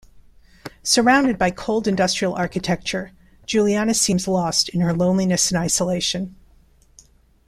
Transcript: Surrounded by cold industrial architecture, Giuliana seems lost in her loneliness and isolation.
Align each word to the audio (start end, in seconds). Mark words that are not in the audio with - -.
Surrounded 0.81 1.37
by 1.37 1.51
cold 1.51 1.87
industrial 1.87 2.33
architecture, 2.33 3.11
Giuliana 3.45 3.93
seems 3.93 4.27
lost 4.27 4.67
in 4.69 4.81
her 4.81 4.95
loneliness 4.95 5.51
and 5.51 5.59
isolation. 5.59 6.35